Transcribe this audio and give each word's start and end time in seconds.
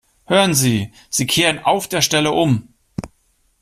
Hören 0.25 0.55
Sie, 0.55 0.93
Sie 1.11 1.27
kehren 1.27 1.59
auf 1.63 1.87
der 1.87 2.01
Stelle 2.01 2.31
um! 2.31 2.69